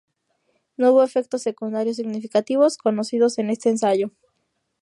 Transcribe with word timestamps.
No 0.77 0.93
hubo 0.93 1.03
efectos 1.03 1.43
secundarios 1.43 1.97
significativos 1.97 2.79
conocidos 2.79 3.37
en 3.37 3.51
este 3.51 3.69
ensayo. 3.69 4.09